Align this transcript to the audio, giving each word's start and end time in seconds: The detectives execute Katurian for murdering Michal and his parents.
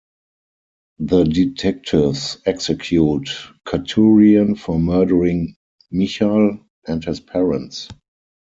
The 0.97 1.25
detectives 1.25 2.41
execute 2.47 3.29
Katurian 3.67 4.57
for 4.57 4.79
murdering 4.79 5.55
Michal 5.91 6.59
and 6.87 7.05
his 7.05 7.19
parents. 7.19 7.87